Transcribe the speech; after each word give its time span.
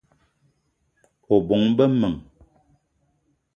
O 1.35 1.37
bóng-be 1.47 1.85
m'men 1.99 2.15